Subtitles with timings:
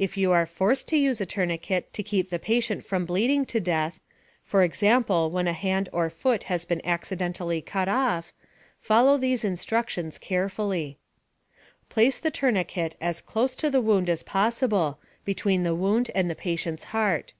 [0.00, 3.60] If you are forced to use a tourniquet to keep the patient from bleeding to
[3.60, 4.00] death
[4.42, 8.32] (for example, when a hand or foot has been accidentally cut off),
[8.80, 10.98] follow these instructions carefully:
[11.88, 16.34] Place the tourniquet as close to the wound as possible, between the wound and the
[16.34, 17.32] patient's heart.